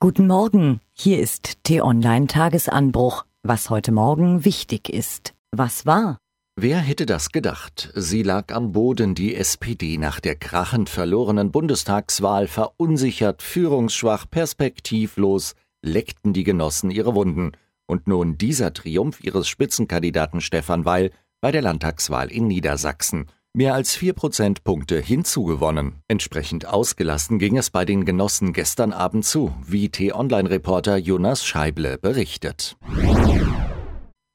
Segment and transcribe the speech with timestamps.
[0.00, 3.24] Guten Morgen, hier ist T-Online Tagesanbruch.
[3.42, 5.34] Was heute Morgen wichtig ist.
[5.50, 6.18] Was war?
[6.54, 7.90] Wer hätte das gedacht?
[7.96, 16.32] Sie lag am Boden, die SPD nach der krachend verlorenen Bundestagswahl verunsichert, führungsschwach, perspektivlos, leckten
[16.32, 17.50] die Genossen ihre Wunden.
[17.88, 21.10] Und nun dieser Triumph ihres Spitzenkandidaten Stefan Weil
[21.40, 25.96] bei der Landtagswahl in Niedersachsen mehr als vier Prozentpunkte hinzugewonnen.
[26.08, 32.76] Entsprechend ausgelassen ging es bei den Genossen gestern Abend zu, wie T-Online-Reporter Jonas Scheible berichtet.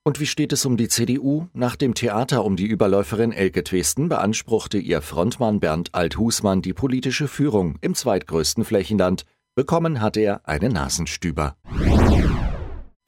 [0.06, 1.48] Und wie steht es um die CDU?
[1.54, 7.30] Nach dem Theater um die Überläuferin Elke Twesten beanspruchte ihr Frontmann Bernd Althusmann die politische
[7.30, 9.24] Führung im zweitgrößten Flächenland.
[9.56, 11.56] Bekommen hat er eine Nasenstüber.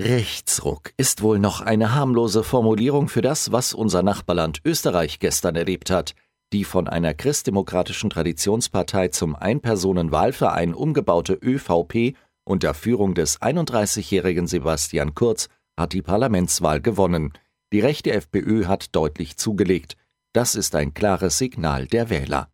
[0.01, 5.89] Rechtsruck ist wohl noch eine harmlose Formulierung für das, was unser Nachbarland Österreich gestern erlebt
[5.89, 6.15] hat.
[6.51, 12.13] Die von einer christdemokratischen Traditionspartei zum Einpersonenwahlverein umgebaute ÖVP
[12.43, 17.31] unter Führung des 31-jährigen Sebastian Kurz hat die Parlamentswahl gewonnen.
[17.71, 19.95] Die rechte FPÖ hat deutlich zugelegt.
[20.33, 22.49] Das ist ein klares Signal der Wähler.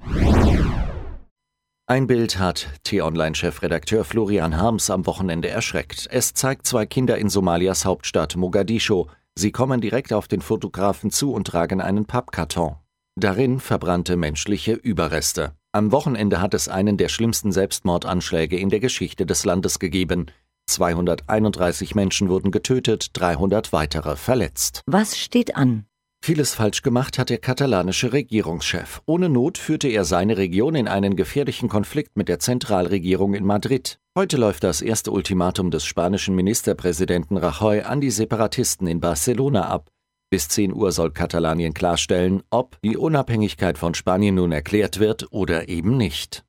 [1.91, 6.07] Ein Bild hat T-Online-Chefredakteur Florian Harms am Wochenende erschreckt.
[6.09, 9.07] Es zeigt zwei Kinder in Somalias Hauptstadt Mogadischu.
[9.35, 12.77] Sie kommen direkt auf den Fotografen zu und tragen einen Pappkarton.
[13.19, 15.51] Darin verbrannte menschliche Überreste.
[15.73, 20.27] Am Wochenende hat es einen der schlimmsten Selbstmordanschläge in der Geschichte des Landes gegeben.
[20.67, 24.81] 231 Menschen wurden getötet, 300 weitere verletzt.
[24.85, 25.87] Was steht an?
[26.23, 29.01] Vieles falsch gemacht hat der katalanische Regierungschef.
[29.07, 33.97] Ohne Not führte er seine Region in einen gefährlichen Konflikt mit der Zentralregierung in Madrid.
[34.15, 39.89] Heute läuft das erste Ultimatum des spanischen Ministerpräsidenten Rajoy an die Separatisten in Barcelona ab.
[40.29, 45.69] Bis 10 Uhr soll Katalanien klarstellen, ob die Unabhängigkeit von Spanien nun erklärt wird oder
[45.69, 46.45] eben nicht.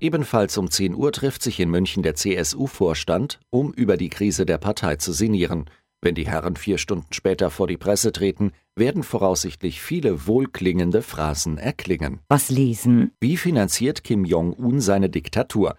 [0.00, 4.58] Ebenfalls um 10 Uhr trifft sich in München der CSU-Vorstand, um über die Krise der
[4.58, 5.66] Partei zu sinnieren.
[6.04, 11.58] Wenn die Herren vier Stunden später vor die Presse treten, werden voraussichtlich viele wohlklingende Phrasen
[11.58, 12.18] erklingen.
[12.28, 13.12] Was lesen?
[13.20, 15.76] Wie finanziert Kim Jong-un seine Diktatur?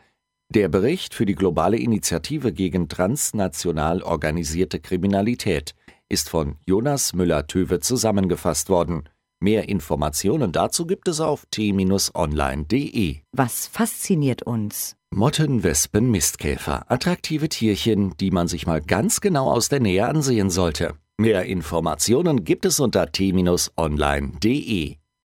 [0.47, 5.75] Der Bericht für die globale Initiative gegen transnational organisierte Kriminalität
[6.07, 9.09] ist von Jonas Müller-Töwe zusammengefasst worden.
[9.43, 13.17] Mehr Informationen dazu gibt es auf t-online.de.
[13.33, 14.95] Was fasziniert uns?
[15.13, 16.89] Motten, Wespen, Mistkäfer.
[16.89, 20.93] Attraktive Tierchen, die man sich mal ganz genau aus der Nähe ansehen sollte.
[21.17, 24.95] Mehr Informationen gibt es unter t-online.de.